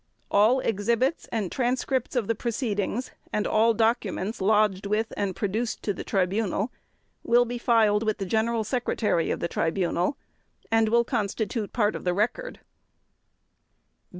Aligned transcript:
All 0.31 0.61
exhibits 0.61 1.27
and 1.31 1.51
transcripts 1.51 2.15
of 2.15 2.25
the 2.27 2.33
proceedings 2.33 3.11
and 3.31 3.45
all 3.45 3.75
documents 3.75 4.41
lodged 4.41 4.87
with 4.87 5.13
and 5.15 5.35
produced 5.35 5.83
to 5.83 5.93
the 5.93 6.03
Tribunal 6.03 6.71
will 7.21 7.45
be 7.45 7.59
filed 7.59 8.01
with 8.01 8.17
the 8.17 8.25
General 8.25 8.63
Secretary 8.63 9.29
of 9.29 9.41
the 9.41 9.47
Tribunal 9.47 10.17
and 10.71 10.89
will 10.89 11.03
constitute 11.03 11.71
part 11.71 11.95
of 11.95 12.03
the 12.03 12.15
Record. 12.15 12.61